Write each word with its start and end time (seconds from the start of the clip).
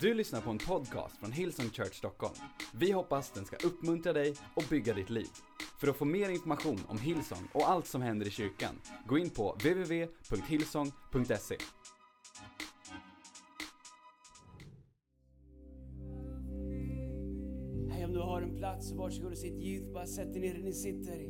Du 0.00 0.14
lyssnar 0.14 0.40
på 0.40 0.50
en 0.50 0.58
podcast 0.58 1.16
från 1.16 1.32
Hillsong 1.32 1.70
Church 1.70 1.94
Stockholm. 1.94 2.34
Vi 2.74 2.92
hoppas 2.92 3.30
den 3.30 3.44
ska 3.44 3.56
uppmuntra 3.66 4.12
dig 4.12 4.34
och 4.54 4.64
bygga 4.70 4.94
ditt 4.94 5.10
liv. 5.10 5.26
För 5.80 5.88
att 5.88 5.96
få 5.96 6.04
mer 6.04 6.28
information 6.28 6.80
om 6.88 6.98
Hillsong 6.98 7.48
och 7.52 7.70
allt 7.70 7.86
som 7.86 8.02
händer 8.02 8.26
i 8.26 8.30
kyrkan, 8.30 8.80
gå 9.06 9.18
in 9.18 9.30
på 9.30 9.52
www.hillsong.se. 9.52 11.56
Hej, 17.90 18.04
om 18.04 18.12
du 18.12 18.20
har 18.20 18.42
en 18.42 18.56
plats 18.56 18.92
varsågod 18.92 19.32
och 19.32 19.38
sitt 19.38 19.62
djupt. 19.62 19.94
Bara 19.94 20.06
sätt 20.06 20.32
dig 20.32 20.42
ner 20.42 20.54
där 20.54 20.62
ni 20.62 20.72
sitter. 20.72 21.28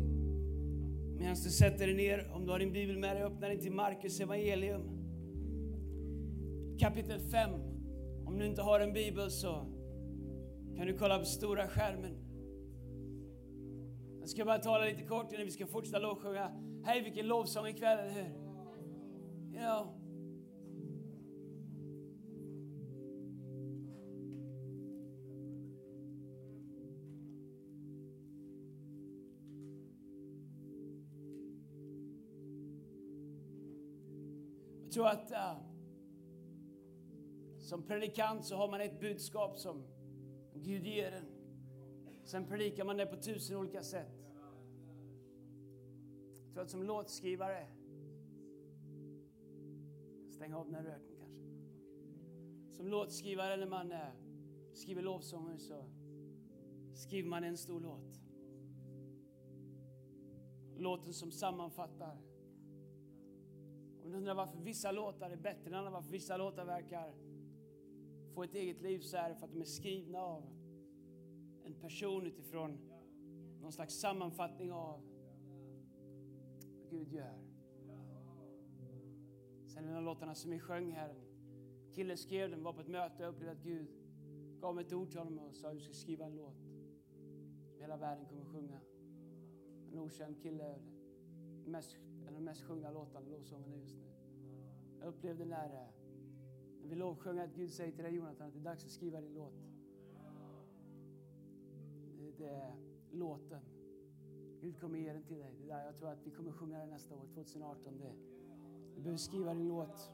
Medan 1.19 1.35
du 1.35 1.51
sätter 1.51 1.87
dig 1.87 1.96
ner, 1.96 2.30
om 2.35 2.46
du 2.46 2.53
har 2.53 2.59
din 2.59 2.73
bibel 2.73 2.98
med 2.98 3.17
dig, 3.17 3.25
öppna 3.25 3.48
den 3.48 3.61
till 3.61 3.73
Markus 3.73 4.21
evangelium. 4.21 4.83
Kapitel 6.79 7.21
5. 7.21 7.76
Om 8.27 8.39
du 8.39 8.47
inte 8.47 8.63
har 8.63 8.81
en 8.81 8.93
bibel 8.93 9.31
så 9.31 9.66
kan 10.77 10.87
du 10.87 10.98
kolla 10.98 11.19
på 11.19 11.25
stora 11.25 11.69
skärmen. 11.69 12.27
Jag 14.21 14.29
ska 14.29 14.45
bara 14.45 14.59
tala 14.59 14.84
lite 14.84 15.03
kort 15.03 15.33
innan 15.33 15.45
vi 15.45 15.51
ska 15.51 15.67
fortsätta 15.67 15.98
lovsjunga. 15.98 16.51
Hej, 16.84 17.03
vilken 17.03 17.27
lovsång 17.27 17.67
ikväll, 17.67 17.98
eller 17.98 18.11
hur? 18.11 18.47
Ja. 19.55 19.93
Jag 34.83 34.93
tror 34.93 35.09
att 35.09 35.31
uh, 35.31 35.76
som 37.66 37.83
predikant 37.83 38.45
så 38.45 38.56
har 38.56 38.69
man 38.69 38.80
ett 38.80 39.01
budskap 39.01 39.59
som 39.59 39.83
Gud 40.55 40.87
ger 40.87 41.12
en. 41.12 41.27
Sen 42.25 42.47
predikar 42.47 42.84
man 42.84 42.97
det 42.97 43.06
på 43.06 43.17
tusen 43.17 43.56
olika 43.56 43.83
sätt. 43.83 44.27
Jag 46.44 46.53
tror 46.53 46.62
att 46.62 46.70
som 46.70 46.83
låtskrivare, 46.83 47.67
stäng 50.31 50.55
av 50.55 50.67
den 50.67 50.75
här 50.75 50.83
röken 50.83 51.17
kanske. 51.19 51.41
Som 52.77 52.89
låtskrivare 52.89 53.56
när 53.56 53.67
man 53.67 53.92
eh, 53.92 53.98
skriver 54.72 55.03
lovsånger 55.03 55.59
så 55.59 55.84
skriver 56.94 57.28
man 57.28 57.44
en 57.44 57.56
stor 57.56 57.81
låt. 57.81 58.20
Låten 60.78 61.12
som 61.12 61.33
sammanfattar 61.33 62.19
om 64.03 64.12
du 64.12 64.19
undrar 64.19 64.34
varför 64.34 64.59
vissa 64.59 64.92
låtar 64.92 65.31
är 65.31 65.37
bättre 65.37 65.69
än 65.70 65.75
andra, 65.75 65.91
varför 65.91 66.11
vissa 66.11 66.37
låtar 66.37 66.64
verkar 66.64 67.14
få 68.37 68.42
ett 68.42 68.55
eget 68.55 68.81
liv, 68.81 68.98
så 69.01 69.17
är 69.17 69.29
det 69.29 69.34
för 69.34 69.45
att 69.45 69.53
de 69.53 69.61
är 69.61 69.65
skrivna 69.65 70.19
av 70.19 70.42
en 71.65 71.75
person 71.75 72.27
utifrån 72.27 72.78
någon 73.61 73.73
slags 73.73 73.95
sammanfattning 73.95 74.73
av 74.73 75.01
vad 76.81 76.91
Gud 76.91 77.12
gör. 77.12 77.39
Sen 79.67 79.84
är 79.84 79.95
det 79.95 80.01
låtarna 80.01 80.34
som 80.34 80.51
vi 80.51 80.59
sjöng 80.59 80.93
här, 80.93 81.09
en 81.09 81.93
kille 81.93 82.17
skrev 82.17 82.51
den, 82.51 82.62
var 82.62 82.73
på 82.73 82.81
ett 82.81 82.89
möte 82.89 83.27
och 83.27 83.34
upplevde 83.34 83.53
att 83.53 83.62
Gud 83.62 83.89
gav 84.61 84.75
mig 84.75 84.84
ett 84.84 84.93
ord 84.93 85.11
till 85.11 85.19
honom 85.19 85.39
och 85.39 85.55
sa 85.55 85.69
att 85.69 85.75
du 85.75 85.81
ska 85.81 85.93
skriva 85.93 86.25
en 86.25 86.37
låt 86.37 86.56
som 86.56 87.81
hela 87.81 87.97
världen 87.97 88.27
kommer 88.27 88.43
att 88.43 88.48
sjunga. 88.48 88.81
En 89.93 89.98
okänd 89.98 90.43
kille, 90.43 90.78
mest 91.65 91.97
en 92.23 92.28
av 92.28 92.34
de 92.34 92.45
mest 92.45 92.62
sjungna 92.62 92.91
låtarna, 92.91 93.28
lovsångerna 93.28 93.77
just 93.77 93.97
nu. 93.97 94.06
Jag 95.00 95.09
upplevde 95.09 95.45
när, 95.45 95.75
eh, 95.75 96.06
jag 96.87 96.91
vi 96.91 96.97
lovsjunga 96.97 97.42
att 97.42 97.55
Gud 97.55 97.73
säger 97.73 97.92
till 97.92 98.05
dig 98.05 98.15
Jonathan 98.15 98.47
att 98.47 98.53
det 98.53 98.59
är 98.59 98.65
dags 98.65 98.84
att 98.84 98.91
skriva 98.91 99.20
din 99.20 99.34
låt. 99.34 99.55
Det, 102.19 102.31
det 102.39 102.48
är 102.48 102.75
låten. 103.12 103.61
Gud 104.61 104.81
kommer 104.81 104.98
ge 104.98 105.12
den 105.12 105.23
till 105.23 105.39
dig. 105.39 105.55
Det 105.61 105.66
där 105.66 105.84
jag 105.84 105.97
tror 105.97 106.09
att 106.09 106.27
vi 106.27 106.31
kommer 106.31 106.53
sjunga 106.53 106.78
den 106.78 106.91
nästa 106.91 107.15
år, 107.15 107.27
2018. 107.34 107.99
Det, 107.99 108.12
du 108.94 109.00
behöver 109.00 109.19
skriva 109.19 109.55
din 109.55 109.69
låt. 109.69 110.10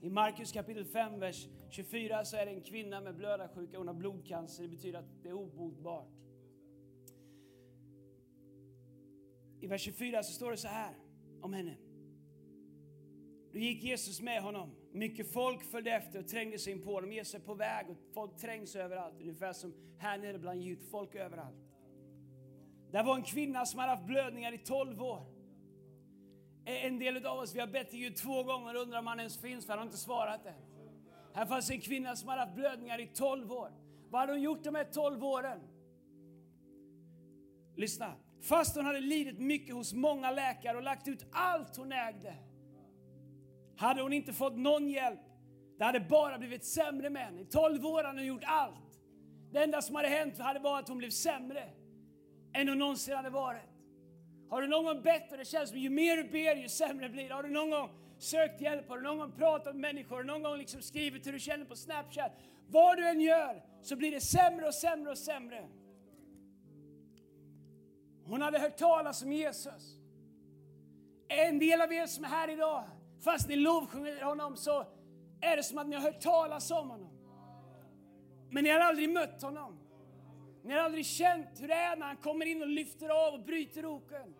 I 0.00 0.10
Markus 0.10 0.52
kapitel 0.52 0.84
5, 0.84 1.20
vers 1.20 1.48
24 1.70 2.24
så 2.24 2.36
är 2.36 2.46
det 2.46 2.52
en 2.52 2.62
kvinna 2.62 3.00
med 3.00 3.16
blödarsjuka. 3.16 3.78
Hon 3.78 3.88
har 3.88 3.94
blodcancer. 3.94 4.62
Det 4.62 4.68
betyder 4.68 4.98
att 4.98 5.22
det 5.22 5.28
är 5.28 5.32
obotbart. 5.32 6.08
I 9.60 9.66
vers 9.66 9.82
24 9.82 10.22
så 10.22 10.32
står 10.32 10.50
det 10.50 10.56
så 10.56 10.68
här 10.68 10.94
om 11.40 11.52
henne. 11.52 11.76
Då 13.52 13.58
gick 13.58 13.82
Jesus 13.82 14.20
med 14.20 14.42
honom. 14.42 14.70
Mycket 14.96 15.32
folk 15.32 15.62
följde 15.62 15.90
efter 15.90 16.18
och 16.18 16.28
trängde 16.28 16.58
sig 16.58 16.72
in 16.72 16.82
på 16.82 17.00
dem. 17.00 17.12
Jesus 17.12 17.34
är 17.34 17.38
på 17.38 17.54
väg 17.54 17.90
och 17.90 17.96
folk 18.14 18.36
trängs 18.36 18.76
överallt. 18.76 19.20
Ungefär 19.20 19.52
som 19.52 19.74
här 19.98 20.18
nere 20.18 20.38
bland 20.38 20.60
ljud, 20.60 20.78
folk 20.90 21.14
överallt. 21.14 21.56
Där 22.90 23.04
var 23.04 23.16
en 23.16 23.22
kvinna 23.22 23.66
som 23.66 23.80
hade 23.80 23.92
haft 23.92 24.06
blödningar 24.06 24.52
i 24.52 24.58
12 24.58 25.02
år. 25.02 25.26
En 26.64 26.98
del 26.98 27.26
av 27.26 27.38
oss 27.38 27.54
vi 27.54 27.60
har 27.60 27.66
bett 27.66 27.90
till 27.90 27.98
Gud 27.98 28.16
två 28.16 28.42
gånger 28.42 28.74
och 28.74 28.82
undrar 28.82 28.98
om 28.98 29.06
han 29.06 29.18
ens 29.18 29.40
finns, 29.40 29.66
för 29.66 29.72
han 29.72 29.78
har 29.78 29.86
inte 29.86 29.98
svarat 29.98 30.46
än. 30.46 30.54
Här 31.34 31.46
fanns 31.46 31.70
en 31.70 31.80
kvinna 31.80 32.16
som 32.16 32.28
hade 32.28 32.40
haft 32.40 32.54
blödningar 32.54 33.00
i 33.00 33.06
12 33.06 33.52
år. 33.52 33.72
Vad 34.10 34.20
hade 34.20 34.32
hon 34.32 34.42
gjort 34.42 34.64
de 34.64 34.74
här 34.74 34.84
12 34.84 35.24
åren? 35.24 35.60
Lyssna. 37.74 38.12
Fast 38.40 38.76
hon 38.76 38.84
hade 38.84 39.00
lidit 39.00 39.38
mycket 39.38 39.74
hos 39.74 39.92
många 39.92 40.30
läkare 40.30 40.76
och 40.76 40.82
lagt 40.82 41.08
ut 41.08 41.26
allt 41.32 41.76
hon 41.76 41.92
ägde 41.92 42.34
hade 43.76 44.02
hon 44.02 44.12
inte 44.12 44.32
fått 44.32 44.56
någon 44.56 44.88
hjälp. 44.88 45.20
Det 45.78 45.84
hade 45.84 46.00
bara 46.00 46.38
blivit 46.38 46.64
sämre 46.64 47.10
med 47.10 47.22
henne. 47.22 47.40
I 47.40 47.44
12 47.44 47.86
år 47.86 48.04
hade 48.04 48.18
hon 48.18 48.26
gjort 48.26 48.44
allt. 48.46 49.00
Det 49.52 49.62
enda 49.62 49.82
som 49.82 49.96
hade 49.96 50.08
hänt 50.08 50.38
hade 50.38 50.60
varit 50.60 50.82
att 50.82 50.88
hon 50.88 50.98
blev 50.98 51.10
sämre 51.10 51.68
än 52.52 52.68
hon 52.68 52.78
någonsin 52.78 53.16
hade 53.16 53.30
varit. 53.30 53.76
Har 54.48 54.62
du 54.62 54.68
någon 54.68 54.84
gång 54.84 55.02
bett 55.02 55.32
och 55.32 55.38
det 55.38 55.44
känns 55.44 55.70
som 55.70 55.78
ju 55.78 55.90
mer 55.90 56.16
du 56.16 56.24
ber 56.24 56.56
ju 56.56 56.68
sämre 56.68 57.08
blir 57.08 57.28
det? 57.28 57.34
Har 57.34 57.42
du 57.42 57.50
någon 57.50 57.70
gång 57.70 57.90
sökt 58.18 58.60
hjälp? 58.60 58.88
Har 58.88 58.96
du 58.96 59.02
någon 59.02 59.18
gång 59.18 59.32
pratat 59.32 59.74
med 59.74 59.80
människor? 59.80 60.16
Har 60.16 60.22
du 60.22 60.26
någon 60.26 60.42
gång 60.42 60.58
liksom 60.58 60.82
skrivit 60.82 61.26
hur 61.26 61.32
du 61.32 61.38
känner 61.38 61.64
på 61.64 61.76
Snapchat? 61.76 62.32
Vad 62.68 62.96
du 62.96 63.08
än 63.08 63.20
gör 63.20 63.62
så 63.82 63.96
blir 63.96 64.10
det 64.10 64.20
sämre 64.20 64.66
och 64.66 64.74
sämre 64.74 65.10
och 65.10 65.18
sämre. 65.18 65.68
Hon 68.24 68.42
hade 68.42 68.58
hört 68.58 68.76
talas 68.76 69.22
om 69.22 69.32
Jesus. 69.32 69.98
En 71.28 71.58
del 71.58 71.80
av 71.80 71.92
er 71.92 72.06
som 72.06 72.24
är 72.24 72.28
här 72.28 72.50
idag, 72.50 72.84
fast 73.20 73.48
ni 73.48 73.56
lovsjunger 73.56 74.22
honom 74.22 74.56
så 74.56 74.86
är 75.40 75.56
det 75.56 75.62
som 75.62 75.78
att 75.78 75.88
ni 75.88 75.96
har 75.96 76.02
hört 76.02 76.20
talas 76.20 76.70
om 76.70 76.90
honom. 76.90 77.10
Men 78.50 78.64
ni 78.64 78.70
har 78.70 78.80
aldrig 78.80 79.10
mött 79.10 79.42
honom. 79.42 79.78
Ni 80.62 80.72
har 80.72 80.80
aldrig 80.80 81.06
känt 81.06 81.60
hur 81.60 81.68
det 81.68 81.74
är 81.74 81.96
när 81.96 82.06
han 82.06 82.16
kommer 82.16 82.46
in 82.46 82.62
och 82.62 82.68
lyfter 82.68 83.26
av 83.26 83.34
och 83.34 83.40
bryter 83.40 83.86
oken. 83.86 84.34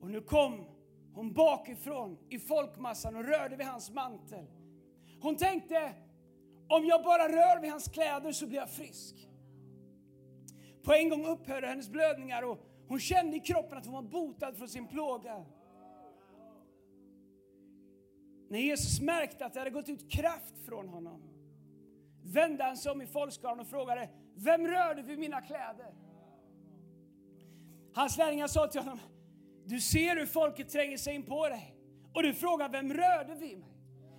Och 0.00 0.10
nu 0.10 0.20
kom 0.20 0.64
hon 1.14 1.32
bakifrån 1.32 2.18
i 2.28 2.38
folkmassan 2.38 3.16
och 3.16 3.24
rörde 3.24 3.56
vid 3.56 3.66
hans 3.66 3.90
mantel. 3.90 4.46
Hon 5.20 5.36
tänkte, 5.36 5.94
om 6.68 6.84
jag 6.84 7.04
bara 7.04 7.28
rör 7.28 7.60
vid 7.60 7.70
hans 7.70 7.88
kläder 7.88 8.32
så 8.32 8.46
blir 8.46 8.58
jag 8.58 8.70
frisk. 8.70 9.28
På 10.82 10.92
en 10.92 11.08
gång 11.08 11.26
upphörde 11.26 11.66
hennes 11.66 11.88
blödningar 11.88 12.42
och 12.42 12.58
hon 12.88 13.00
kände 13.00 13.36
i 13.36 13.40
kroppen 13.40 13.78
att 13.78 13.86
hon 13.86 13.94
var 13.94 14.02
botad 14.02 14.56
från 14.56 14.68
sin 14.68 14.88
plåga. 14.88 15.44
När 18.48 18.58
Jesus 18.58 19.00
märkte 19.00 19.46
att 19.46 19.52
det 19.52 19.58
hade 19.58 19.70
gått 19.70 19.88
ut 19.88 20.10
kraft 20.10 20.54
från 20.66 20.88
honom 20.88 21.22
vände 22.22 22.64
han 22.64 22.76
sig 22.76 22.92
om 22.92 23.02
i 23.02 23.06
folkskaran 23.06 23.60
och 23.60 23.66
frågade, 23.66 24.08
vem 24.34 24.66
rörde 24.66 25.02
vid 25.02 25.18
mina 25.18 25.40
kläder? 25.40 25.94
Hans 27.94 28.18
lärjungar 28.18 28.46
sa 28.46 28.66
till 28.66 28.80
honom, 28.80 28.98
du 29.64 29.80
ser 29.80 30.16
hur 30.16 30.26
folket 30.26 30.68
tränger 30.68 30.96
sig 30.96 31.14
in 31.14 31.22
på 31.22 31.48
dig 31.48 31.74
och 32.14 32.22
du 32.22 32.34
frågar, 32.34 32.68
vem 32.68 32.92
rörde 32.92 33.34
vid 33.34 33.58
mig? 33.58 33.68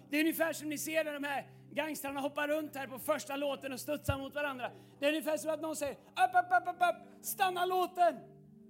Det 0.09 0.17
är 0.17 0.22
ungefär 0.22 0.53
som 0.53 0.69
ni 0.69 0.78
ser 0.78 1.03
när 1.03 1.13
de 1.13 1.23
här 1.23 1.47
gangstrarna 1.72 2.20
hoppar 2.20 2.47
runt 2.47 2.76
här 2.76 2.87
på 2.87 2.99
första 2.99 3.35
låten 3.35 3.73
och 3.73 3.79
studsar 3.79 4.17
mot 4.17 4.35
varandra. 4.35 4.72
Det 4.99 5.05
är 5.05 5.09
ungefär 5.09 5.37
som 5.37 5.52
att 5.52 5.61
någon 5.61 5.76
säger, 5.76 5.93
upp, 5.93 6.35
upp, 6.35 6.61
upp, 6.61 6.76
upp, 6.76 6.90
upp. 6.90 7.26
stanna 7.26 7.66
låten! 7.66 8.20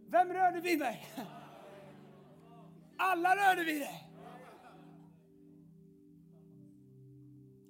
Vem 0.08 0.34
rörde 0.34 0.60
vid 0.60 0.80
mig? 0.80 1.08
Alla 2.98 3.36
rörde 3.36 3.64
vid 3.64 3.82
dig! 3.82 4.09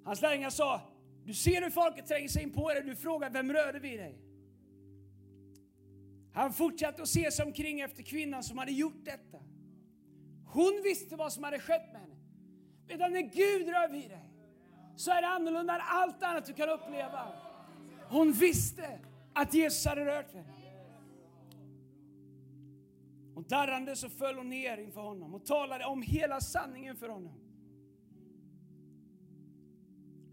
Hans 0.04 0.22
lärjungar 0.22 0.50
sa, 0.50 0.80
du 1.24 1.34
ser 1.34 1.62
hur 1.62 1.70
folket 1.70 2.06
tränger 2.06 2.28
sig 2.28 2.42
in 2.42 2.52
på 2.52 2.68
dig, 2.68 2.82
du 2.82 2.96
frågar 2.96 3.30
vem 3.30 3.52
rörde 3.52 3.78
vid 3.78 3.98
dig? 3.98 4.18
Han 6.32 6.52
fortsatte 6.52 7.02
att 7.02 7.08
se 7.08 7.30
sig 7.30 7.44
omkring 7.44 7.80
efter 7.80 8.02
kvinnan 8.02 8.42
som 8.42 8.58
hade 8.58 8.72
gjort 8.72 9.04
detta. 9.04 9.38
Hon 10.46 10.80
visste 10.84 11.16
vad 11.16 11.32
som 11.32 11.44
hade 11.44 11.58
skett 11.58 11.92
med 11.92 12.00
henne. 12.00 12.16
Medan 12.86 13.12
när 13.12 13.20
Gud 13.20 13.68
rör 13.68 13.88
vid 13.88 14.10
dig 14.10 14.30
så 14.96 15.10
är 15.10 15.22
det 15.22 15.28
annorlunda 15.28 15.74
än 15.74 15.80
allt 15.84 16.22
annat 16.22 16.46
du 16.46 16.52
kan 16.52 16.68
uppleva. 16.68 17.32
Hon 18.08 18.32
visste 18.32 18.98
att 19.34 19.54
Jesus 19.54 19.86
hade 19.86 20.04
rört 20.04 20.34
vid 20.34 20.42
henne. 20.42 20.56
Och 23.34 23.44
darrande 23.44 23.96
så 23.96 24.08
föll 24.08 24.36
hon 24.36 24.48
ner 24.48 24.78
inför 24.78 25.00
honom 25.00 25.34
och 25.34 25.44
talade 25.44 25.84
om 25.84 26.02
hela 26.02 26.40
sanningen 26.40 26.96
för 26.96 27.08
honom. 27.08 27.49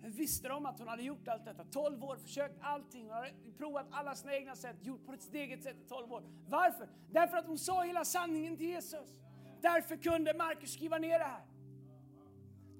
Hur 0.08 0.14
visste 0.14 0.48
de 0.48 0.66
att 0.66 0.80
hon 0.80 0.88
hade 0.88 1.04
gjort 1.04 1.28
allt 1.28 1.46
detta? 1.46 1.64
12 1.64 2.04
år, 2.04 2.18
försökt 2.18 2.56
allting, 2.62 3.04
hon 3.06 3.14
hade 3.14 3.32
provat 3.58 3.88
alla 3.92 4.16
sina 4.16 4.36
egna 4.36 4.56
sätt, 4.56 4.76
gjort 4.82 5.06
på 5.06 5.18
sitt 5.18 5.34
eget 5.34 5.64
sätt 5.64 5.76
i 5.86 5.88
12 5.88 6.14
år. 6.14 6.24
Varför? 6.48 6.90
Därför 7.12 7.38
att 7.38 7.48
hon 7.48 7.58
sa 7.58 7.84
hela 7.84 8.06
sanningen 8.06 8.58
till 8.58 8.66
Jesus. 8.66 9.20
Därför 9.62 9.98
kunde 9.98 10.34
Markus 10.34 10.74
skriva 10.74 10.98
ner 10.98 11.20
det 11.20 11.26
här. 11.26 11.42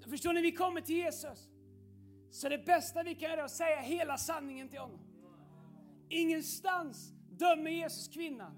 Förstår 0.10 0.34
ni, 0.34 0.42
vi 0.42 0.52
kommer 0.52 0.82
till 0.82 0.96
Jesus. 0.96 1.50
Så 2.32 2.50
det 2.50 2.66
bästa 2.66 3.04
vi 3.04 3.16
kan 3.16 3.30
göra 3.30 3.42
är 3.42 3.46
att 3.46 3.52
säga 3.52 3.80
hela 3.80 4.18
sanningen 4.18 4.70
till 4.70 4.80
honom. 4.80 5.00
Ingenstans 6.10 7.14
dömer 7.30 7.72
Jesus 7.72 8.08
kvinnan 8.08 8.52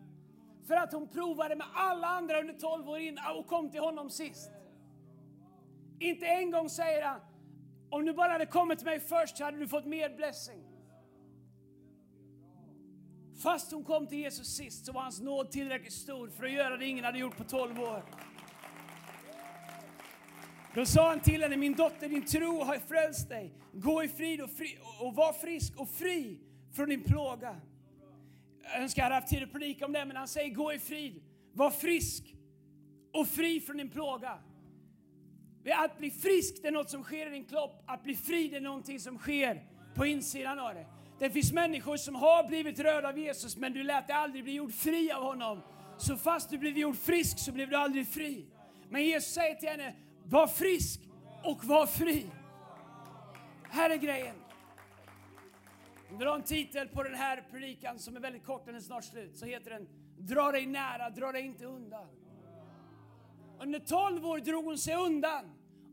för 0.68 0.76
att 0.76 0.94
hon 0.94 1.08
provade 1.08 1.56
med 1.56 1.68
alla 1.74 2.08
andra 2.08 2.40
under 2.40 2.54
12 2.54 2.90
år 2.90 3.00
innan 3.00 3.38
och 3.38 3.48
kom 3.48 3.72
till 3.72 3.82
honom 3.82 4.10
sist. 4.10 4.52
Inte 6.00 6.26
en 6.26 6.52
gång 6.52 6.70
säger 6.70 7.02
han, 7.02 7.20
om 7.90 8.06
du 8.06 8.14
bara 8.14 8.32
hade 8.32 8.46
kommit 8.46 8.80
till 8.80 8.86
mig 8.86 9.00
först 9.00 9.38
så 9.38 9.44
hade 9.44 9.58
du 9.58 9.68
fått 9.68 9.86
mer 9.86 10.16
blessing. 10.16 10.64
Fast 13.44 13.72
hon 13.72 13.84
kom 13.84 14.08
till 14.08 14.18
Jesus 14.18 14.48
sist 14.48 14.86
så 14.86 14.92
var 14.92 15.02
hans 15.02 15.22
nåd 15.22 15.52
tillräckligt 15.52 15.94
stor 15.94 16.30
för 16.30 16.46
att 16.46 16.52
göra 16.52 16.78
det 16.78 16.86
ingen 16.86 17.06
hade 17.06 17.20
gjort 17.20 17.38
på 17.38 17.44
12 17.44 17.80
år. 17.80 18.04
Då 20.74 20.86
sa 20.86 21.10
han 21.10 21.20
till 21.20 21.42
henne, 21.42 21.58
min 21.58 21.74
dotter, 21.74 22.10
din 22.10 22.26
tro 22.26 22.64
har 22.64 22.78
frälst 22.78 23.30
dig. 23.30 23.54
Gå 23.74 24.04
i 24.04 24.08
frid 24.08 24.42
och, 24.42 24.50
fri, 24.50 24.78
och 25.00 25.16
var 25.16 25.34
frisk 25.34 25.80
och 25.80 25.90
fri 25.90 26.40
från 26.76 26.90
din 26.90 27.04
plåga. 27.04 27.56
Jag 28.64 28.82
önskar 28.82 29.02
jag 29.02 29.06
hade 29.06 29.16
haft 29.16 29.28
tid 29.28 29.44
att 29.44 29.52
predika 29.52 29.86
om 29.86 29.94
det, 29.94 30.06
men 30.06 30.16
han 30.16 30.28
säger 30.28 30.56
gå 30.56 30.74
i 30.74 30.80
frid, 30.80 31.24
var 31.54 31.72
frisk 31.72 32.36
och 33.14 33.28
fri 33.28 33.60
från 33.60 33.78
din 33.78 33.90
plåga. 33.90 34.40
Att 35.66 35.98
bli 35.98 36.12
frisk 36.12 36.62
det 36.62 36.68
är 36.68 36.72
något 36.72 36.90
som 36.90 37.04
sker 37.04 37.28
i 37.28 37.30
din 37.30 37.46
kropp, 37.46 37.84
att 37.86 38.04
bli 38.04 38.16
fri 38.16 38.48
det 38.48 38.58
är 38.58 38.62
någonting 38.62 39.00
som 39.00 39.18
sker 39.18 39.64
på 39.96 40.06
insidan 40.06 40.60
av 40.60 40.74
det. 40.74 40.86
Det 41.20 41.30
finns 41.30 41.52
människor 41.52 41.98
som 41.98 42.16
har 42.16 42.48
blivit 42.48 42.80
rörda 42.80 43.08
av 43.08 43.20
Jesus, 43.20 43.58
men 43.58 43.74
du 43.74 43.84
lät 43.84 44.08
dig 44.08 44.16
aldrig 44.16 44.44
bli 44.44 44.54
gjord 44.54 44.74
fri 44.74 45.12
av 45.12 45.24
honom. 45.24 45.62
Så 45.98 46.18
fast 46.18 46.50
du 46.50 46.58
blev 46.58 46.78
gjord 46.78 46.98
frisk 46.98 47.40
så 47.40 47.52
blev 47.52 47.70
du 47.70 47.76
aldrig 47.76 48.08
fri. 48.08 48.46
Men 48.90 49.04
Jesus 49.04 49.34
säger 49.34 49.56
till 49.56 49.70
henne, 49.70 49.96
var 50.26 50.48
frisk 50.48 51.02
och 51.44 51.66
var 51.66 51.86
fri. 51.86 52.26
Här 53.64 53.90
är 53.90 53.96
grejen. 53.96 54.36
Om 56.12 56.18
du 56.18 56.28
har 56.28 56.36
en 56.36 56.44
titel 56.44 56.88
på 56.88 57.04
den 57.04 57.16
här 57.16 57.44
predikan 57.52 58.00
som 58.00 58.16
är 58.16 58.20
väldigt 58.20 58.46
kort, 58.46 58.66
den 58.66 58.76
är 58.76 58.80
snart 58.80 59.04
slut, 59.04 59.38
så 59.38 59.46
heter 59.46 59.70
den 59.70 59.88
Dra 60.18 60.52
dig 60.52 60.66
nära, 60.66 61.10
dra 61.10 61.32
dig 61.32 61.46
inte 61.46 61.66
undan. 61.66 62.08
Under 63.62 63.80
12 63.80 64.26
år 64.26 64.40
drog 64.40 64.66
hon 64.66 64.78
sig 64.78 64.96
undan 64.96 65.46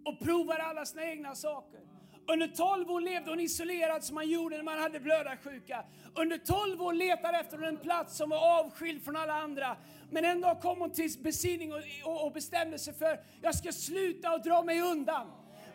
och 0.05 0.21
provade 0.21 0.63
alla 0.63 0.85
sina 0.85 1.05
egna 1.05 1.35
saker. 1.35 1.81
Under 2.29 2.49
12 2.49 2.91
år 2.91 3.01
levde 3.01 3.31
hon 3.31 3.41
isolerad 3.41 4.05
som 4.05 4.15
man 4.15 4.29
gjorde 4.29 4.57
när 4.57 4.65
man 4.65 4.79
hade 4.79 5.01
blödarsjuka. 5.01 5.85
Under 6.15 6.39
12 6.39 6.83
år 6.83 6.93
letade 6.93 7.39
efter 7.39 7.63
en 7.63 7.77
plats 7.77 8.17
som 8.17 8.31
var 8.31 8.61
avskild 8.61 9.05
från 9.05 9.17
alla 9.17 9.33
andra. 9.33 9.77
Men 10.11 10.25
en 10.25 10.41
dag 10.41 10.61
kom 10.61 10.81
hon 10.81 10.91
till 10.91 11.11
besinning 11.23 11.73
och, 12.05 12.33
bestämde 12.33 12.79
sig 12.79 12.95
för 12.95 13.21
jag 13.43 13.55
ska 13.55 13.73
sluta 13.73 14.35
och 14.35 14.43
dra 14.43 14.63
mig 14.63 14.81
undan. 14.81 15.27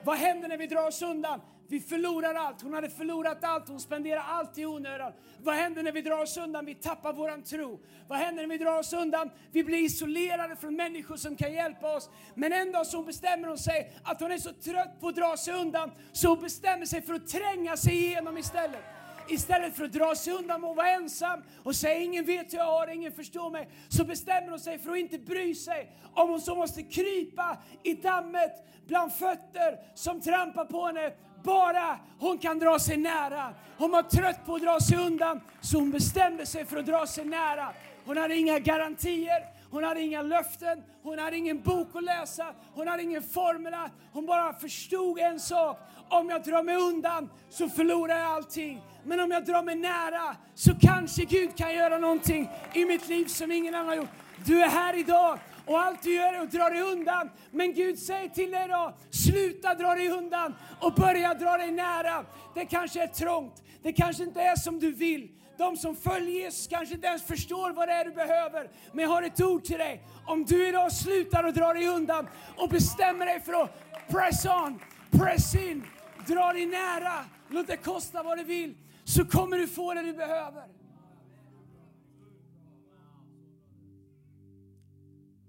Vad 0.04 0.18
händer 0.18 0.48
när 0.48 0.58
vi 0.58 0.68
drar 0.68 0.88
oss 0.88 1.02
undan? 1.02 1.42
Vi 1.72 1.80
förlorar 1.80 2.36
allt. 2.36 2.62
Hon 2.62 2.74
hade 2.74 2.90
förlorat 2.90 3.44
allt. 3.44 3.68
Hon 3.68 3.80
spenderade 3.80 4.22
allt 4.22 4.58
i 4.58 4.66
onödan. 4.66 5.12
Vad 5.44 5.56
händer 5.56 5.84
när 5.84 5.92
vi 5.92 6.02
drar 6.02 6.22
oss 6.22 6.38
undan? 6.38 6.66
Vi 6.66 6.76
tappar 6.76 7.14
våran 7.14 7.44
tro. 7.44 7.80
Vad 8.08 8.18
händer 8.18 8.44
när 8.44 8.50
vi 8.50 8.64
drar 8.64 8.80
oss 8.80 8.94
undan? 8.94 9.30
Vi 9.52 9.64
blir 9.64 9.78
isolerade 9.78 10.56
från 10.56 10.76
människor 10.76 11.16
som 11.16 11.36
kan 11.36 11.54
hjälpa 11.54 11.96
oss. 11.96 12.10
Men 12.36 12.54
en 12.54 12.72
dag 12.72 12.88
så 12.88 13.04
bestämmer 13.04 13.48
hon 13.48 13.58
sig 13.58 13.94
att 14.04 14.22
hon 14.22 14.32
är 14.32 14.38
så 14.38 14.54
trött 14.54 15.00
på 15.00 15.08
att 15.08 15.16
dra 15.16 15.38
sig 15.38 15.54
undan 15.54 15.92
så 16.12 16.28
hon 16.28 16.42
bestämmer 16.42 16.86
sig 16.86 17.02
för 17.02 17.14
att 17.14 17.28
tränga 17.28 17.78
sig 17.78 17.94
igenom 17.94 18.38
istället. 18.38 18.84
Istället 19.30 19.76
för 19.76 19.86
att 19.86 19.94
dra 19.94 20.16
sig 20.16 20.34
undan 20.34 20.64
och 20.64 20.76
vara 20.76 20.90
ensam 20.90 21.44
och 21.64 21.76
säga 21.76 22.00
ingen 22.00 22.26
vet 22.26 22.54
hur 22.54 22.58
jag 22.58 22.66
har 22.66 22.88
ingen 22.88 23.12
förstår 23.12 23.50
mig. 23.50 23.70
Så 23.90 24.06
bestämmer 24.06 24.50
hon 24.50 24.60
sig 24.60 24.80
för 24.80 24.92
att 24.92 24.98
inte 24.98 25.20
bry 25.20 25.56
sig 25.56 25.92
om 26.14 26.30
hon 26.30 26.42
så 26.42 26.56
måste 26.56 26.84
krypa 26.84 27.58
i 27.84 27.94
dammet 27.94 28.52
bland 28.88 29.14
fötter 29.14 29.80
som 29.96 30.22
trampar 30.22 30.66
på 30.66 30.86
henne 30.86 31.12
bara 31.44 32.00
hon 32.20 32.38
kan 32.38 32.60
dra 32.60 32.80
sig 32.80 32.98
nära. 32.98 33.54
Hon 33.78 33.92
var 33.92 34.04
trött 34.04 34.46
på 34.46 34.56
att 34.56 34.62
dra 34.62 34.80
sig 34.80 34.98
undan, 34.98 35.42
så 35.62 35.78
hon 35.78 35.92
bestämde 35.92 36.46
sig 36.46 36.66
för 36.66 36.78
att 36.78 36.86
dra 36.86 37.08
sig 37.08 37.26
nära. 37.26 37.70
Hon 38.06 38.18
hade 38.18 38.36
inga 38.36 38.60
garantier, 38.60 39.46
hon 39.72 39.84
hade 39.84 40.02
inga 40.02 40.22
löften, 40.22 40.84
hon 41.04 41.20
hade 41.20 41.38
ingen 41.38 41.62
bok 41.62 41.88
att 41.94 42.04
läsa, 42.04 42.46
hon 42.74 42.88
hade 42.88 43.04
ingen 43.04 43.24
formel. 43.24 43.74
Hon 44.14 44.26
bara 44.26 44.54
förstod 44.54 45.20
en 45.20 45.40
sak. 45.40 45.80
Om 46.10 46.30
jag 46.30 46.44
drar 46.44 46.64
mig 46.64 46.76
undan 46.76 47.30
så 47.50 47.70
förlorar 47.70 48.20
jag 48.20 48.28
allting. 48.28 48.82
Men 49.04 49.20
om 49.20 49.32
jag 49.32 49.46
drar 49.46 49.64
mig 49.64 49.76
nära 49.76 50.36
så 50.56 50.72
kanske 50.82 51.26
Gud 51.26 51.58
kan 51.58 51.74
göra 51.74 51.98
någonting 51.98 52.50
i 52.74 52.86
mitt 52.86 53.08
liv 53.08 53.26
som 53.26 53.52
ingen 53.52 53.76
annan 53.76 53.88
har 53.88 53.96
gjort. 53.96 54.10
Du 54.46 54.64
är 54.64 54.68
här 54.68 55.00
idag 55.00 55.40
och 55.66 55.80
allt 55.80 56.04
du 56.04 56.14
gör 56.14 56.34
är 56.34 56.40
att 56.40 56.52
dra 56.52 56.70
dig 56.70 56.82
undan. 56.82 57.30
Men 57.52 57.74
Gud 57.74 58.00
säger 58.00 58.30
till 58.30 58.52
dig 58.52 58.66
idag, 58.66 58.94
sluta 59.10 59.76
dra 59.76 59.96
dig 59.96 60.10
undan 60.10 60.56
och 60.82 60.94
börja 60.94 61.34
dra 61.34 61.58
dig 61.58 61.72
nära. 61.72 62.26
Det 62.56 62.66
kanske 62.66 63.04
är 63.04 63.08
trångt, 63.08 63.64
det 63.82 63.94
kanske 63.94 64.24
inte 64.24 64.42
är 64.42 64.56
som 64.56 64.80
du 64.80 64.92
vill. 64.92 65.30
De 65.58 65.78
som 65.78 65.96
följer 65.96 66.44
Jesus 66.44 66.68
kanske 66.68 66.96
inte 66.96 67.08
ens 67.08 67.24
förstår 67.24 67.72
vad 67.72 67.88
det 67.88 67.94
är 67.94 68.06
du 68.06 68.12
behöver. 68.12 68.70
Men 68.94 69.04
jag 69.04 69.10
har 69.10 69.24
ett 69.24 69.42
ord 69.42 69.64
till 69.64 69.78
dig. 69.78 70.04
Om 70.26 70.46
du 70.46 70.68
idag 70.68 70.92
slutar 70.92 71.44
att 71.44 71.56
dra 71.56 71.74
dig 71.74 71.88
undan 71.88 72.28
och 72.58 72.70
bestämmer 72.70 73.26
dig 73.26 73.42
för 73.42 73.54
att 73.54 73.70
press 74.10 74.46
on, 74.46 74.80
press 75.12 75.56
in, 75.56 75.84
dra 76.28 76.54
dig 76.54 76.66
nära, 76.66 77.26
låt 77.50 77.68
det 77.68 77.78
kosta 77.78 78.24
vad 78.24 78.38
det 78.38 78.44
vill, 78.44 78.76
så 79.04 79.26
kommer 79.26 79.58
du 79.58 79.68
få 79.68 79.94
det 79.94 80.02
du 80.02 80.14
behöver. 80.14 80.81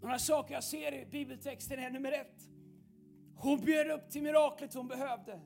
Några 0.02 0.18
saker 0.18 0.54
jag 0.54 0.64
ser 0.64 0.92
i 0.92 1.06
bibeltexten 1.06 1.78
är 1.78 1.90
nummer 1.90 2.12
ett. 2.12 2.48
Hon 3.34 3.60
bjöd 3.60 3.90
upp 3.90 4.10
till 4.10 4.22
miraklet 4.22 4.74
hon 4.74 4.88
behövde. 4.88 5.40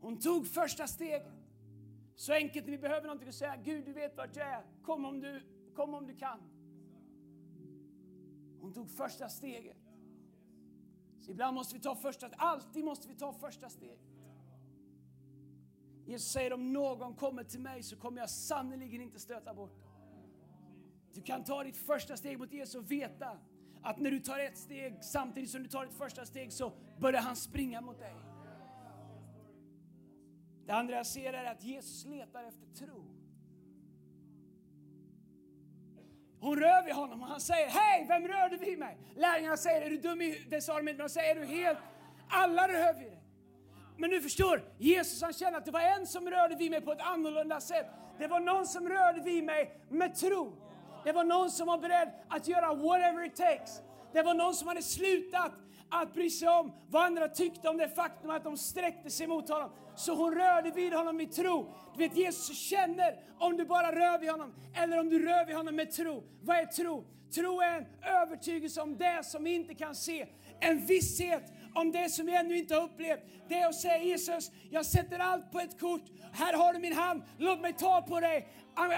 Hon 0.00 0.18
tog 0.18 0.46
första 0.46 0.86
steget. 0.86 1.32
Så 2.16 2.32
enkelt 2.32 2.66
när 2.66 2.72
vi 2.72 2.78
behöver 2.78 3.02
någonting 3.02 3.28
att 3.28 3.34
säga, 3.34 3.56
Gud 3.56 3.84
du 3.84 3.92
vet 3.92 4.16
vart 4.16 4.36
jag 4.36 4.48
är, 4.48 4.62
kom 4.82 5.04
om 5.04 5.20
du, 5.20 5.42
kom 5.74 5.94
om 5.94 6.06
du 6.06 6.14
kan. 6.14 6.38
Hon 8.60 8.72
tog 8.72 8.90
första 8.90 9.28
steget. 9.28 9.76
Så 11.20 11.30
ibland 11.30 11.54
måste 11.54 11.74
vi 11.74 11.80
ta 11.80 11.94
första, 11.94 12.28
alltid 12.36 12.84
måste 12.84 13.08
vi 13.08 13.14
ta 13.14 13.32
första 13.32 13.68
steget. 13.68 14.00
Jesus 16.06 16.32
säger 16.32 16.52
om 16.52 16.72
någon 16.72 17.14
kommer 17.14 17.44
till 17.44 17.60
mig 17.60 17.82
så 17.82 17.96
kommer 17.96 18.20
jag 18.20 18.30
sannerligen 18.30 19.02
inte 19.02 19.18
stöta 19.18 19.54
bort. 19.54 19.84
Du 21.12 21.22
kan 21.22 21.44
ta 21.44 21.64
ditt 21.64 21.76
första 21.76 22.16
steg 22.16 22.38
mot 22.38 22.52
Jesus 22.52 22.74
och 22.74 22.90
veta 22.90 23.38
att 23.82 23.98
när 23.98 24.10
du 24.10 24.20
tar 24.20 24.38
ett 24.38 24.58
steg 24.58 24.98
samtidigt 25.00 25.50
som 25.50 25.62
du 25.62 25.68
tar 25.68 25.84
ett 25.84 25.94
första 25.94 26.26
steg 26.26 26.52
så 26.52 26.72
börjar 26.98 27.20
han 27.20 27.36
springa 27.36 27.80
mot 27.80 27.98
dig. 27.98 28.14
Det 30.66 30.72
andra 30.72 30.94
jag 30.96 31.06
ser 31.06 31.32
är 31.32 31.44
att 31.44 31.62
Jesus 31.62 32.04
letar 32.04 32.44
efter 32.44 32.86
tro. 32.86 33.04
Hon 36.40 36.60
rör 36.60 36.84
vid 36.84 36.94
honom 36.94 37.22
och 37.22 37.28
han 37.28 37.40
säger 37.40 37.68
Hej, 37.68 38.06
vem 38.08 38.28
rörde 38.28 38.56
vid 38.56 38.78
mig? 38.78 38.98
Lärjungarna 39.16 39.56
säger, 39.56 39.82
är 39.82 39.90
du 39.90 39.96
dum 39.96 40.22
i 40.22 40.46
Det 40.50 40.60
sa 40.60 40.72
de 40.76 40.88
inte, 40.88 40.92
men 40.92 41.06
de 41.06 41.12
säger, 41.12 41.36
är 41.36 41.40
du 41.40 41.46
helt... 41.46 41.78
Alla 42.28 42.68
rör 42.68 42.94
vid 42.94 43.06
dig. 43.06 43.22
Men 43.96 44.10
du 44.10 44.20
förstår, 44.20 44.62
Jesus 44.78 45.22
han 45.22 45.32
känner 45.32 45.58
att 45.58 45.64
det 45.64 45.70
var 45.70 45.80
en 45.80 46.06
som 46.06 46.30
rörde 46.30 46.56
vid 46.56 46.70
mig 46.70 46.80
på 46.80 46.92
ett 46.92 47.00
annorlunda 47.00 47.60
sätt. 47.60 47.86
Det 48.18 48.26
var 48.26 48.40
någon 48.40 48.66
som 48.66 48.88
rörde 48.88 49.20
vid 49.20 49.44
mig 49.44 49.80
med 49.88 50.14
tro. 50.14 50.52
Det 51.06 51.12
var 51.12 51.24
någon 51.24 51.50
som 51.50 51.66
var 51.66 51.78
beredd 51.78 52.08
att 52.28 52.48
göra 52.48 52.74
whatever 52.74 53.26
it 53.26 53.36
takes. 53.36 53.80
Det 54.12 54.22
var 54.22 54.34
någon 54.34 54.54
som 54.54 54.68
hade 54.68 54.82
slutat 54.82 55.52
att 55.90 56.14
bry 56.14 56.30
sig 56.30 56.48
om 56.48 56.72
vad 56.88 57.04
andra 57.04 57.28
tyckte 57.28 57.68
om 57.68 57.76
det 57.76 57.88
faktum 57.88 58.30
att 58.30 58.44
de 58.44 58.56
sträckte 58.56 59.10
sig 59.10 59.26
mot 59.26 59.48
honom. 59.48 59.70
Så 59.96 60.14
hon 60.14 60.34
rörde 60.34 60.70
vid 60.70 60.92
honom 60.92 61.20
i 61.20 61.26
tro. 61.26 61.74
Du 61.96 61.98
vet 61.98 62.16
Jesus 62.16 62.58
känner 62.58 63.20
om 63.38 63.56
du 63.56 63.64
bara 63.64 63.92
rör 63.92 64.18
vid 64.18 64.30
honom 64.30 64.54
eller 64.74 65.00
om 65.00 65.08
du 65.08 65.26
rör 65.26 65.46
vid 65.46 65.56
honom 65.56 65.76
med 65.76 65.92
tro. 65.92 66.22
Vad 66.42 66.56
är 66.56 66.64
tro? 66.64 67.04
Tro 67.34 67.60
är 67.60 67.76
en 67.78 67.86
övertygelse 68.02 68.80
om 68.80 68.96
det 68.96 69.24
som 69.24 69.44
vi 69.44 69.54
inte 69.54 69.74
kan 69.74 69.94
se. 69.94 70.26
En 70.60 70.86
visshet 70.86 71.52
om 71.76 71.92
det 71.92 72.10
som 72.10 72.26
vi 72.26 72.34
ännu 72.34 72.58
inte 72.58 72.74
har 72.74 72.82
upplevt. 72.82 73.20
Det 73.48 73.54
är 73.54 73.68
att 73.68 73.74
säga 73.74 74.02
Jesus, 74.02 74.50
jag 74.70 74.86
sätter 74.86 75.18
allt 75.18 75.52
på 75.52 75.60
ett 75.60 75.80
kort. 75.80 76.02
Här 76.32 76.52
har 76.52 76.72
du 76.72 76.78
min 76.78 76.92
hand, 76.92 77.22
låt 77.38 77.60
mig 77.60 77.72
ta 77.72 78.02
på 78.02 78.20
dig. 78.20 78.48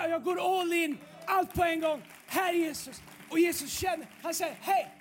Jag 0.09 0.25
går 0.25 0.61
all 0.61 0.73
in, 0.73 0.99
allt 1.27 1.55
på 1.55 1.65
en 1.65 1.81
gång. 1.81 2.03
Här 2.27 2.53
Jesus. 2.53 3.03
Och 3.31 3.39
Jesus 3.39 3.71
känner, 3.71 4.07
han 4.23 4.35
säger, 4.35 4.57
hej, 4.61 4.95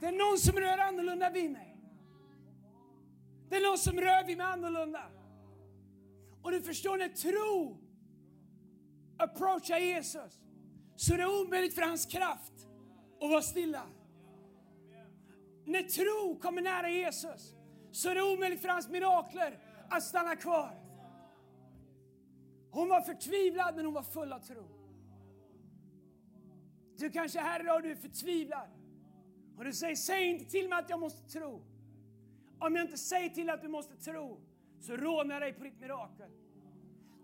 det 0.00 0.06
är 0.06 0.12
någon 0.12 0.38
som 0.38 0.56
rör 0.56 0.78
annorlunda 0.78 1.30
vid 1.30 1.50
mig. 1.50 1.76
Det 3.48 3.56
är 3.56 3.60
någon 3.60 3.78
som 3.78 4.00
rör 4.00 4.26
vid 4.26 4.36
mig 4.36 4.46
annorlunda. 4.46 5.02
Och 6.42 6.50
du 6.50 6.62
förstår, 6.62 6.98
när 6.98 7.08
tro 7.08 7.78
approachar 9.18 9.78
Jesus 9.78 10.40
så 10.96 11.14
är 11.14 11.18
det 11.18 11.26
omöjligt 11.26 11.74
för 11.74 11.82
hans 11.82 12.06
kraft 12.06 12.52
att 13.20 13.30
vara 13.30 13.42
stilla. 13.42 13.82
När 15.70 15.82
tro 15.82 16.38
kommer 16.40 16.62
nära 16.62 16.90
Jesus 16.90 17.54
så 17.90 18.08
är 18.08 18.14
det 18.14 18.22
omöjligt 18.22 18.60
för 18.60 18.68
hans 18.68 18.88
mirakler 18.88 19.58
att 19.90 20.02
stanna 20.02 20.36
kvar. 20.36 20.74
Hon 22.70 22.88
var 22.88 23.00
förtvivlad 23.00 23.76
men 23.76 23.84
hon 23.84 23.94
var 23.94 24.02
full 24.02 24.32
av 24.32 24.40
tro. 24.40 24.68
Du 26.96 27.10
kanske 27.10 27.38
är 27.38 27.42
här 27.42 27.60
idag 27.60 27.76
och 27.76 27.82
du 27.82 27.90
är 27.90 27.96
förtvivlad. 27.96 28.68
Och 29.58 29.64
du 29.64 29.72
säger, 29.72 29.96
säg 29.96 30.24
inte 30.26 30.44
till 30.44 30.68
mig 30.68 30.78
att 30.78 30.90
jag 30.90 31.00
måste 31.00 31.38
tro. 31.38 31.62
Om 32.58 32.76
jag 32.76 32.84
inte 32.84 32.98
säger 32.98 33.28
till 33.28 33.50
att 33.50 33.62
du 33.62 33.68
måste 33.68 33.96
tro, 33.96 34.40
så 34.80 34.96
rånar 34.96 35.34
jag 35.34 35.42
dig 35.42 35.52
på 35.52 35.64
ditt 35.64 35.80
mirakel. 35.80 36.30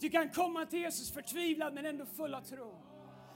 Du 0.01 0.11
kan 0.11 0.29
komma 0.29 0.67
till 0.67 0.79
Jesus 0.79 1.11
förtvivlad 1.11 1.75
men 1.75 1.87
ändå 1.87 2.07
full 2.07 2.35
av 2.35 2.43
tro. 2.43 2.75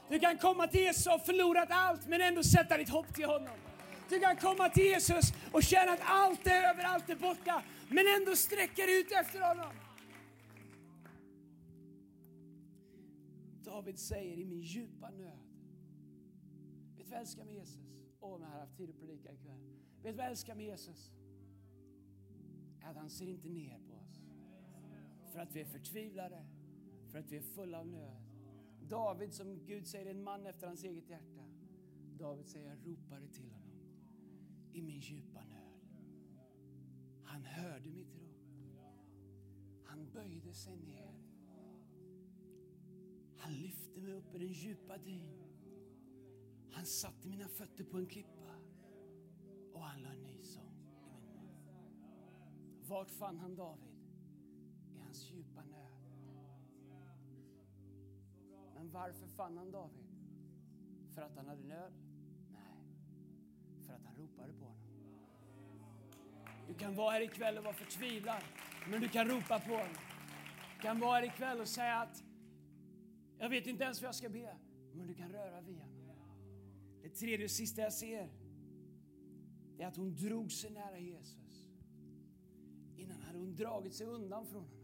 Du 0.09 0.19
kan 0.19 0.38
komma 0.38 0.67
till 0.67 0.81
Jesus 0.81 1.07
och 1.07 1.21
förlorat 1.21 1.69
allt 1.71 2.09
men 2.09 2.21
ändå 2.21 2.43
sätta 2.43 2.76
ditt 2.76 2.88
hopp 2.88 3.14
till 3.14 3.25
honom. 3.26 3.69
Du 4.11 4.21
kan 4.21 4.37
komma 4.37 4.69
till 4.69 4.85
Jesus 4.85 5.33
och 5.52 5.62
känna 5.62 5.93
att 5.93 6.00
allt 6.02 6.47
är 6.47 6.62
över, 6.71 6.85
allt 6.85 7.11
är 7.11 7.17
borta, 7.17 7.62
men 7.88 8.05
ändå 8.19 8.37
sträcker 8.37 9.00
ut 9.00 9.12
efter 9.12 9.40
honom. 9.40 9.73
David 13.64 13.99
säger 13.99 14.38
i 14.38 14.45
min 14.45 14.61
djupa 14.61 15.11
nöd. 15.11 15.38
Vet 16.97 17.07
du 17.07 17.11
vad 17.11 17.12
jag 17.12 17.21
älskar 17.21 17.45
med 17.45 17.55
Jesus? 17.55 17.81
Åh, 18.21 18.35
om 18.35 18.43
jag 18.43 18.49
hade 18.49 18.61
haft 18.61 18.76
tid 18.76 18.90
att 18.90 18.99
predika 18.99 19.33
ikväll. 19.33 19.61
Vet 20.02 20.12
du 20.12 20.17
vad 20.17 20.25
jag 20.25 20.31
älskar 20.31 20.55
med 20.55 20.67
Jesus? 20.67 21.11
Att 22.83 22.97
han 22.97 23.11
ser 23.11 23.26
inte 23.26 23.49
ner 23.49 23.79
på 23.88 23.95
oss. 23.95 24.23
För 25.33 25.40
att 25.40 25.57
vi 25.57 25.61
är 25.61 25.64
förtvivlade, 25.64 26.47
för 27.11 27.19
att 27.19 27.33
vi 27.33 27.37
är 27.37 27.43
fulla 27.43 27.81
av 27.81 27.87
nöd. 27.87 28.23
David, 28.83 29.33
som 29.33 29.67
Gud 29.67 29.87
säger, 29.87 30.07
är 30.07 30.11
en 30.11 30.23
man 30.23 30.47
efter 30.47 30.67
hans 30.67 30.85
eget 30.85 31.09
hjärta. 31.09 31.45
David 32.19 32.49
säger, 32.49 32.69
jag 32.69 32.87
ropade 32.87 33.29
till 33.29 33.50
honom 33.50 33.60
i 34.72 34.82
min 34.82 35.00
djupa 35.00 35.44
nöd. 35.44 35.60
Han 37.24 37.44
hörde 37.44 37.90
mitt 37.90 38.14
rop. 38.14 38.30
Han 39.84 40.10
böjde 40.12 40.54
sig 40.54 40.76
ner. 40.76 41.14
Han 43.36 43.52
lyfte 43.52 44.00
mig 44.00 44.12
upp 44.12 44.34
i 44.34 44.38
den 44.38 44.52
djupa 44.52 44.98
dyn. 44.98 45.40
Han 46.70 46.86
satte 46.86 47.28
mina 47.28 47.48
fötter 47.48 47.84
på 47.84 47.98
en 47.98 48.06
klippa 48.06 48.54
och 49.72 49.80
han 49.80 50.02
la 50.02 50.08
en 50.08 50.22
ny 50.22 50.42
sång 50.42 50.76
i 50.78 51.10
min 51.10 51.34
mun. 51.34 51.50
Vart 52.88 53.10
fann 53.10 53.38
han 53.38 53.56
David? 53.56 53.96
I 54.94 54.98
hans 54.98 55.30
djupa 55.30 55.64
nöd. 55.64 55.80
Men 58.74 58.90
varför 58.90 59.26
fann 59.26 59.56
han 59.56 59.70
David? 59.70 60.06
För 61.14 61.22
att 61.22 61.36
han 61.36 61.46
hade 61.46 61.62
nöd? 61.62 62.10
Att 64.00 64.07
han 64.07 64.16
ropade 64.16 64.52
på 64.52 64.64
honom. 64.64 64.80
Du 66.69 66.75
kan 66.75 66.95
vara 66.95 67.11
här 67.11 67.21
ikväll 67.21 67.59
och 67.59 67.64
vara 67.64 67.75
förtvivlad, 67.75 68.42
men 68.90 69.00
du 69.00 69.09
kan 69.09 69.28
ropa 69.28 69.61
på 69.61 69.71
honom. 69.71 69.97
Du 70.76 70.83
kan 70.83 71.00
vara 71.00 71.16
här 71.16 71.25
ikväll 71.25 71.61
och 71.61 71.69
säga 71.69 71.97
att 71.97 72.25
jag 73.38 73.49
vet 73.49 73.66
inte 73.66 73.85
ens 73.85 74.02
vad 74.02 74.09
jag 74.09 74.14
ska 74.14 74.28
be, 74.28 74.57
men 74.95 75.07
du 75.07 75.14
kan 75.14 75.33
röra 75.33 75.61
vid 75.61 75.78
honom. 75.80 76.00
Det 77.02 77.09
tredje 77.09 77.45
och 77.45 77.50
sista 77.50 77.83
jag 77.83 77.92
ser, 77.92 78.28
det 79.76 79.83
är 79.83 79.88
att 79.88 79.97
hon 79.97 80.16
drog 80.16 80.52
sig 80.52 80.71
nära 80.71 80.99
Jesus. 80.99 81.69
Innan 82.97 83.23
hade 83.23 83.38
hon 83.38 83.57
dragit 83.57 83.95
sig 83.95 84.07
undan 84.07 84.47
från 84.47 84.62
honom. 84.62 84.80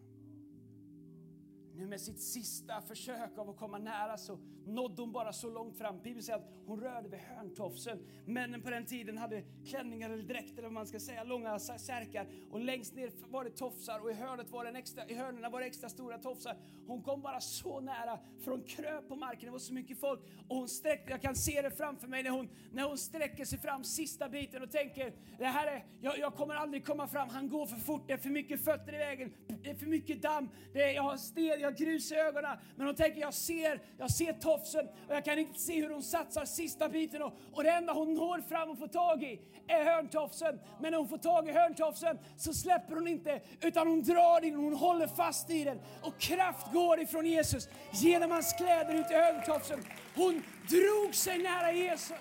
Nu 1.74 1.86
med 1.86 2.00
sitt 2.00 2.20
sista 2.20 2.82
försök 2.82 3.38
av 3.38 3.50
att 3.50 3.56
komma 3.56 3.78
nära 3.78 4.16
så 4.16 4.38
nådde 4.66 5.02
hon 5.02 5.12
bara 5.12 5.32
så 5.32 5.50
långt 5.50 5.78
fram. 5.78 6.00
Bibeln 6.02 6.22
säger 6.22 6.38
att 6.38 6.48
hon 6.66 6.80
rörde 6.80 7.08
vid 7.08 7.20
hörntofsen. 7.20 7.98
Männen 8.26 8.62
på 8.62 8.70
den 8.70 8.86
tiden 8.86 9.18
hade 9.18 9.42
klänningar 9.66 10.10
eller 10.10 10.22
dräkter, 10.22 10.52
eller 10.52 10.62
vad 10.62 10.72
man 10.72 10.86
ska 10.86 11.00
säga, 11.00 11.24
långa 11.24 11.58
särkar. 11.58 12.26
Och 12.50 12.60
längst 12.60 12.94
ner 12.94 13.10
var 13.28 13.44
det 13.44 13.50
tofsar 13.50 14.00
och 14.00 14.10
i, 14.10 14.14
hörnet 14.14 14.50
var 14.50 14.64
det 14.64 14.78
extra, 14.78 15.06
i 15.06 15.14
hörnerna 15.14 15.48
var 15.48 15.60
det 15.60 15.66
extra 15.66 15.88
stora 15.88 16.18
tofsar. 16.18 16.56
Hon 16.86 17.02
kom 17.02 17.20
bara 17.20 17.40
så 17.40 17.80
nära, 17.80 18.18
för 18.40 18.50
hon 18.50 18.62
kröp 18.62 19.08
på 19.08 19.16
marken, 19.16 19.46
det 19.46 19.50
var 19.50 19.58
så 19.58 19.74
mycket 19.74 20.00
folk. 20.00 20.20
Och 20.48 20.56
hon 20.56 20.68
sträckte, 20.68 21.10
jag 21.10 21.22
kan 21.22 21.36
se 21.36 21.62
det 21.62 21.70
framför 21.70 22.08
mig 22.08 22.22
när 22.22 22.30
hon, 22.30 22.48
när 22.72 22.84
hon 22.84 22.98
sträcker 22.98 23.44
sig 23.44 23.58
fram 23.58 23.84
sista 23.84 24.28
biten 24.28 24.62
och 24.62 24.70
tänker, 24.70 25.12
det 25.38 25.44
här 25.44 25.66
är, 25.66 25.84
jag, 26.00 26.18
jag 26.18 26.34
kommer 26.34 26.54
aldrig 26.54 26.84
komma 26.84 27.08
fram, 27.08 27.28
han 27.28 27.48
går 27.48 27.66
för 27.66 27.76
fort, 27.76 28.02
det 28.06 28.12
är 28.12 28.16
för 28.16 28.30
mycket 28.30 28.64
fötter 28.64 28.94
i 28.94 28.98
vägen, 28.98 29.32
det 29.62 29.70
är 29.70 29.74
för 29.74 29.86
mycket 29.86 30.22
damm, 30.22 30.48
det 30.72 30.82
är, 30.82 30.94
jag 30.94 31.02
har 31.02 31.16
sten, 31.16 31.60
jag 31.60 31.70
har 31.70 31.76
grus 31.78 32.12
i 32.12 32.14
ögonen. 32.14 32.58
Men 32.76 32.86
hon 32.86 32.94
tänker, 32.94 33.20
jag 33.20 33.34
ser, 33.34 33.82
jag 33.98 34.10
ser 34.10 34.32
proffsen 34.56 34.88
och 35.08 35.14
jag 35.14 35.24
kan 35.24 35.38
inte 35.38 35.60
se 35.60 35.80
hur 35.80 35.90
hon 35.90 36.02
satsar 36.02 36.44
sista 36.44 36.88
biten. 36.88 37.22
Och, 37.22 37.32
och 37.52 37.62
det 37.62 37.70
enda 37.70 37.92
hon 37.92 38.14
når 38.14 38.40
fram 38.48 38.70
och 38.70 38.78
får 38.78 38.86
tag 38.86 39.22
i 39.22 39.40
är 39.68 39.84
hörntofsen. 39.84 40.60
Men 40.80 40.90
när 40.90 40.98
hon 40.98 41.08
får 41.08 41.18
tag 41.18 41.48
i 41.48 41.52
hörntofsen 41.52 42.18
så 42.36 42.52
släpper 42.52 42.94
hon 42.94 43.08
inte, 43.08 43.40
utan 43.60 43.88
hon 43.88 44.02
drar 44.02 44.44
i 44.44 44.50
den, 44.50 44.60
hon 44.60 44.74
håller 44.74 45.06
fast 45.06 45.50
i 45.50 45.64
den. 45.64 45.80
Och 46.02 46.18
kraft 46.18 46.72
går 46.72 47.00
ifrån 47.00 47.26
Jesus 47.26 47.68
genom 47.92 48.30
hans 48.30 48.52
kläder 48.52 48.94
ut 48.94 49.10
i 49.10 49.14
hörntofsen. 49.14 49.84
Hon 50.14 50.42
drog 50.68 51.14
sig 51.14 51.38
nära 51.38 51.72
Jesus. 51.72 52.16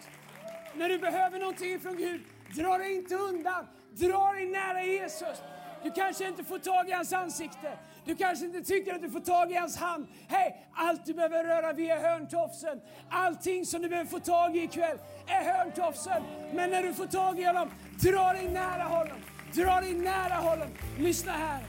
När 0.76 0.90
du 0.90 1.00
behöver 1.00 1.40
någonting 1.40 1.80
från 1.80 1.98
Gud, 1.98 2.22
dra 2.56 2.78
dig 2.78 2.96
inte 2.96 3.16
undan. 3.16 3.66
Dra 3.92 4.32
dig 4.34 4.48
nära 4.48 4.84
Jesus. 4.84 5.42
Du 5.86 5.92
kanske 5.92 6.28
inte 6.28 6.44
får 6.44 6.60
tag 6.60 6.90
i 6.90 6.92
hans 6.92 7.14
ansikte. 7.14 7.78
Du 8.06 8.16
kanske 8.16 8.46
inte 8.46 8.62
tycker 8.62 8.94
att 8.94 9.02
du 9.02 9.10
får 9.10 9.20
tag 9.20 9.52
i 9.52 9.56
hans 9.56 9.78
hand. 9.78 10.08
Hej, 10.28 10.68
allt 10.74 11.06
du 11.06 11.14
behöver 11.14 11.44
röra 11.44 11.74
vid 11.74 11.90
är 11.90 12.00
hörntofsen. 12.00 12.82
Allting 13.10 13.66
som 13.66 13.82
du 13.82 13.90
behöver 13.90 14.10
få 14.10 14.20
tag 14.20 14.58
i 14.58 14.64
ikväll 14.64 14.98
är 15.28 15.44
hörntofsen. 15.44 16.24
Men 16.54 16.70
när 16.70 16.84
du 16.84 16.94
får 16.94 17.06
tag 17.06 17.40
i 17.40 17.44
honom, 17.44 17.70
dra 18.04 18.34
dig 18.34 18.50
nära 18.50 18.84
honom. 18.84 19.18
Dra 19.56 19.82
dig 19.82 19.94
nära 19.94 20.34
honom. 20.34 20.68
Lyssna 21.00 21.32
här. 21.32 21.64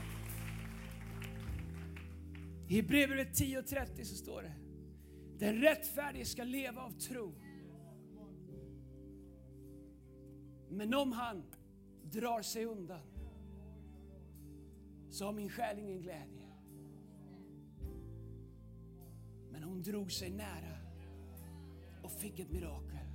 I 2.67 2.75
Hebreerbrevet 2.75 3.39
10.30 3.39 4.03
så 4.03 4.15
står 4.15 4.41
det. 4.41 4.53
Den 5.45 5.61
rättfärdige 5.61 6.25
ska 6.25 6.43
leva 6.43 6.81
av 6.81 6.91
tro. 6.91 7.35
Men 10.69 10.93
om 10.93 11.11
han 11.11 11.43
drar 12.03 12.41
sig 12.41 12.65
undan 12.65 13.16
så 15.09 15.25
har 15.25 15.33
min 15.33 15.49
själ 15.49 15.79
ingen 15.79 16.01
glädje. 16.01 16.47
Men 19.51 19.63
hon 19.63 19.83
drog 19.83 20.11
sig 20.11 20.29
nära 20.29 20.77
och 22.03 22.11
fick 22.11 22.39
ett 22.39 22.51
mirakel. 22.51 23.07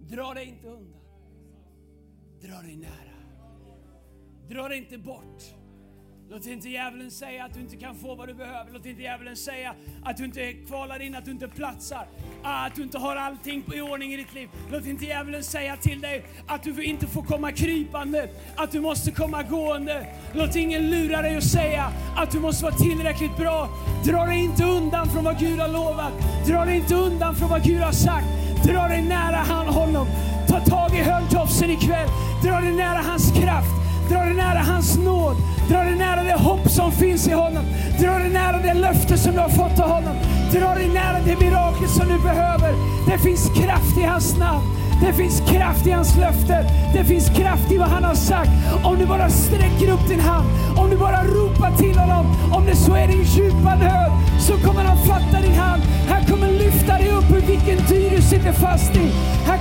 Dra 0.00 0.34
dig 0.34 0.46
inte 0.46 0.68
undan. 0.68 1.00
Dra 2.40 2.62
dig 2.62 2.76
nära. 2.76 3.14
Dra 4.48 4.68
dig 4.68 4.78
inte 4.78 4.98
bort. 4.98 5.54
Låt 6.30 6.46
inte 6.46 6.68
djävulen 6.68 7.10
säga 7.10 7.44
att 7.44 7.54
du 7.54 7.60
inte 7.60 7.76
kan 7.76 7.94
få 7.94 8.14
vad 8.14 8.28
du 8.28 8.34
behöver. 8.34 8.72
Låt 8.72 8.86
inte 8.86 9.02
djävulen 9.02 9.36
säga 9.36 9.74
att 10.04 10.16
du 10.16 10.24
inte 10.24 10.52
kvalar 10.52 11.02
in, 11.02 11.14
att 11.14 11.24
du 11.24 11.30
inte 11.30 11.48
platsar. 11.48 12.06
Ah, 12.42 12.66
att 12.66 12.74
du 12.74 12.82
inte 12.82 12.98
har 12.98 13.16
allting 13.16 13.64
i 13.74 13.80
ordning 13.80 14.12
i 14.12 14.16
ditt 14.16 14.34
liv. 14.34 14.48
Låt 14.72 14.86
inte 14.86 15.04
djävulen 15.04 15.44
säga 15.44 15.76
till 15.76 16.00
dig 16.00 16.24
att 16.46 16.62
du 16.62 16.84
inte 16.84 17.06
får 17.06 17.22
komma 17.22 17.52
krypande, 17.52 18.28
att 18.56 18.72
du 18.72 18.80
måste 18.80 19.10
komma 19.10 19.42
gående. 19.42 20.06
Låt 20.32 20.56
ingen 20.56 20.90
lura 20.90 21.22
dig 21.22 21.36
och 21.36 21.42
säga 21.42 21.92
att 22.16 22.30
du 22.30 22.40
måste 22.40 22.64
vara 22.64 22.74
tillräckligt 22.74 23.36
bra. 23.36 23.68
Dra 24.04 24.24
dig 24.24 24.44
inte 24.44 24.64
undan 24.64 25.10
från 25.10 25.24
vad 25.24 25.38
Gud 25.38 25.58
har 25.58 25.68
lovat. 25.68 26.12
Dra 26.46 26.64
dig 26.64 26.76
inte 26.76 26.94
undan 26.94 27.34
från 27.34 27.48
vad 27.48 27.62
Gud 27.62 27.80
har 27.80 27.92
sagt. 27.92 28.26
Dra 28.64 28.88
dig 28.88 29.02
nära 29.02 29.36
honom. 29.72 30.06
Ta 30.48 30.60
tag 30.60 30.94
i 30.94 31.02
hörntofsen 31.02 31.70
ikväll. 31.70 32.08
Dra 32.44 32.60
dig 32.60 32.72
nära 32.72 32.98
hans 32.98 33.32
kraft. 33.32 33.83
Dra 34.10 34.24
dig 34.24 34.34
nära 34.34 34.58
hans 34.58 34.98
nåd. 34.98 35.36
Dra 35.68 35.78
dig 35.78 35.96
nära 35.96 36.22
det 36.22 36.32
hopp 36.32 36.68
som 36.68 36.92
finns 36.92 37.28
i 37.28 37.32
honom. 37.32 37.64
Dra 38.00 38.18
dig 38.18 38.28
nära 38.28 38.58
det 38.62 38.74
löfte 38.74 39.18
som 39.18 39.32
du 39.32 39.38
har 39.38 39.48
fått 39.48 39.80
av 39.80 39.88
honom. 39.88 40.16
Dra 40.52 40.74
dig 40.74 40.88
nära 40.88 41.18
det 41.24 41.40
mirakel 41.40 41.88
som 41.88 42.08
du 42.08 42.18
behöver. 42.18 42.74
Det 43.06 43.18
finns 43.18 43.50
kraft 43.56 43.98
i 43.98 44.02
hans 44.02 44.38
namn. 44.38 44.64
Det 45.00 45.12
finns 45.12 45.40
kraft 45.40 45.86
i 45.86 45.90
hans 45.90 46.16
löften. 46.16 46.64
Det 46.94 47.04
finns 47.04 47.28
kraft 47.28 47.72
i 47.72 47.78
vad 47.78 47.88
han 47.88 48.04
har 48.04 48.14
sagt. 48.14 48.50
Om 48.84 48.98
du 48.98 49.06
bara 49.06 49.30
sträcker 49.30 49.92
upp 49.92 50.08
din 50.08 50.20
hand, 50.20 50.46
om 50.76 50.90
du 50.90 50.96
bara 50.96 51.24
ropar 51.24 51.76
till 51.76 51.98
honom, 51.98 52.26
om 52.52 52.66
det 52.66 52.76
så 52.76 52.94
är 52.94 53.08
din 53.08 53.22
djupa 53.22 53.74
nöd, 53.74 54.12
så 54.40 54.52
kommer 54.52 54.84
han 54.84 54.98
fatta 54.98 55.40
din 55.40 55.54
hand. 55.54 55.82
Han 56.08 56.24
kommer 56.24 56.48
lyfta 56.48 56.92
dig 56.98 57.08
upp 57.08 57.30
ur 57.30 57.46
vilken 57.46 57.86
dyr 57.88 58.10
du 58.16 58.22
sitter 58.22 58.52
fast 58.52 58.96
i. 58.96 59.10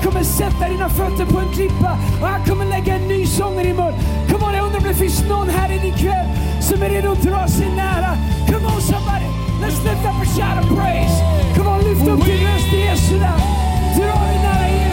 Kommer 0.04 0.24
sätta 0.24 0.70
dina 0.70 0.90
fötter 0.90 1.26
på 1.26 1.40
en 1.40 1.52
klippa 1.54 1.98
och 2.22 2.28
han 2.28 2.46
kommer 2.46 2.66
lägga 2.66 2.96
en 2.96 3.08
ny 3.08 3.26
sång 3.26 3.60
i 3.60 3.64
din 3.64 3.76
mun. 3.76 3.94
Come 4.30 4.46
on, 4.46 4.54
jag 4.54 4.66
undrar 4.66 4.80
om 4.80 4.88
det 4.88 4.94
finns 4.94 5.24
någon 5.30 5.50
här 5.50 5.72
inne 5.72 5.88
ikväll 5.88 6.28
som 6.62 6.82
är 6.82 6.90
redo 6.90 7.12
att 7.12 7.22
dra 7.22 7.48
sig 7.48 7.70
nära. 7.76 8.18
Come 8.48 8.66
on 8.66 8.82
somebody, 8.82 9.30
let's 9.62 9.84
lift 9.84 10.06
up 10.10 10.22
a 10.22 10.26
shout 10.36 10.58
of 10.64 10.78
praise. 10.78 11.16
Come 11.56 11.70
on, 11.70 11.80
lyft 11.80 12.08
upp 12.08 12.26
din 12.26 12.48
röst 12.48 12.74
i 12.74 12.80
Jesu 12.80 13.20
namn. 13.20 13.42
Dra 13.98 14.20
dig 14.28 14.40
nära 14.44 14.70
Jesus. 14.70 14.93